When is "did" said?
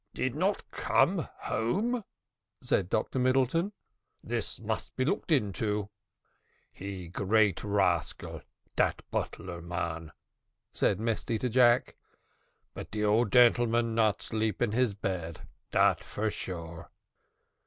0.15-0.33